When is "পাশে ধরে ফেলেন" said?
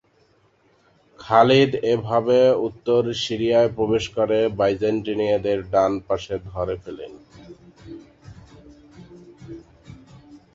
6.07-7.13